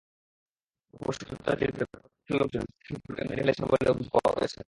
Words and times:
পূর্বশত্রুতার 0.89 1.55
জের 1.59 1.71
ধরে 1.71 1.85
প্রতিপক্ষের 1.91 2.35
লোকজন 2.39 2.63
পাখিগুলোকে 2.69 3.23
মেরে 3.23 3.39
ফেলেছেন 3.39 3.65
বলে 3.71 3.85
অভিযোগ 3.91 4.11
পাওয়া 4.17 4.39
গেছে। 4.39 4.59